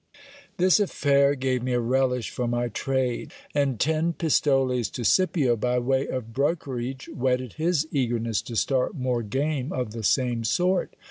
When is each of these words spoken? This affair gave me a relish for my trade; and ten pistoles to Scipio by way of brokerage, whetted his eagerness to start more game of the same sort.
This 0.57 0.79
affair 0.79 1.35
gave 1.35 1.61
me 1.61 1.73
a 1.73 1.79
relish 1.79 2.31
for 2.31 2.47
my 2.47 2.69
trade; 2.69 3.31
and 3.53 3.79
ten 3.79 4.13
pistoles 4.13 4.89
to 4.89 5.05
Scipio 5.05 5.55
by 5.55 5.77
way 5.77 6.07
of 6.07 6.33
brokerage, 6.33 7.07
whetted 7.13 7.53
his 7.53 7.87
eagerness 7.91 8.41
to 8.41 8.55
start 8.55 8.95
more 8.95 9.21
game 9.21 9.71
of 9.71 9.91
the 9.91 10.01
same 10.03 10.43
sort. 10.43 10.95